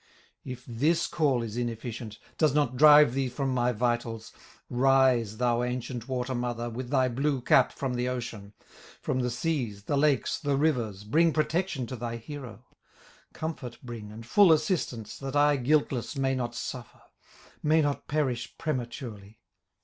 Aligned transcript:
"If 0.43 0.65
this 0.65 1.05
call 1.05 1.43
is 1.43 1.57
inefficient, 1.57 2.17
Does 2.39 2.55
not 2.55 2.75
drive 2.75 3.13
thee 3.13 3.29
from 3.29 3.53
my 3.53 3.71
vitals, 3.71 4.33
Rise, 4.67 5.37
thou 5.37 5.61
ancient 5.61 6.07
water 6.07 6.33
mother, 6.33 6.71
With 6.71 6.89
thy 6.89 7.07
blue 7.07 7.39
cap 7.39 7.71
from 7.71 7.93
the 7.93 8.09
ocean, 8.09 8.53
From 8.99 9.19
the 9.19 9.29
seas, 9.29 9.83
the 9.83 9.97
lakes, 9.97 10.39
the 10.39 10.55
rivers, 10.57 11.03
Bring 11.03 11.31
protection 11.33 11.85
to 11.85 11.95
thy 11.95 12.17
hero, 12.17 12.65
Comfort 13.33 13.77
bring 13.83 14.11
and 14.11 14.25
full 14.25 14.51
assistance, 14.51 15.19
That 15.19 15.35
I 15.35 15.57
guiltless 15.57 16.15
may 16.15 16.33
not 16.33 16.55
suffer, 16.55 17.03
May 17.61 17.83
not 17.83 18.07
perish 18.07 18.57
prematurely. 18.57 19.39